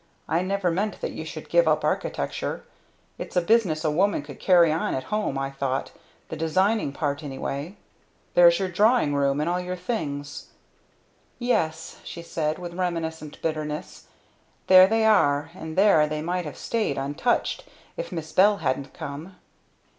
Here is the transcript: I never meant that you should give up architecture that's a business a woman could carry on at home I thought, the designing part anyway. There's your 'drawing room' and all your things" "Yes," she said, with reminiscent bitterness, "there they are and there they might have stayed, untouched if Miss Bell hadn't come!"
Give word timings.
I 0.27 0.41
never 0.41 0.71
meant 0.71 0.99
that 1.01 1.11
you 1.11 1.25
should 1.25 1.47
give 1.47 1.67
up 1.67 1.83
architecture 1.83 2.63
that's 3.19 3.35
a 3.35 3.39
business 3.41 3.83
a 3.83 3.91
woman 3.91 4.23
could 4.23 4.39
carry 4.39 4.71
on 4.71 4.95
at 4.95 5.03
home 5.13 5.37
I 5.37 5.51
thought, 5.51 5.91
the 6.29 6.35
designing 6.35 6.91
part 6.91 7.21
anyway. 7.21 7.77
There's 8.33 8.57
your 8.57 8.67
'drawing 8.69 9.13
room' 9.13 9.39
and 9.39 9.47
all 9.47 9.59
your 9.59 9.75
things" 9.75 10.47
"Yes," 11.37 11.99
she 12.03 12.23
said, 12.23 12.57
with 12.57 12.73
reminiscent 12.73 13.39
bitterness, 13.43 14.07
"there 14.65 14.87
they 14.87 15.05
are 15.05 15.51
and 15.53 15.77
there 15.77 16.07
they 16.07 16.23
might 16.23 16.45
have 16.45 16.57
stayed, 16.57 16.97
untouched 16.97 17.65
if 17.95 18.11
Miss 18.11 18.31
Bell 18.31 18.57
hadn't 18.57 18.95
come!" 18.95 19.35